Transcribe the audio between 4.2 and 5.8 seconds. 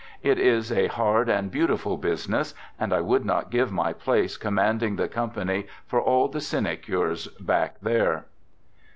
commanding the com pany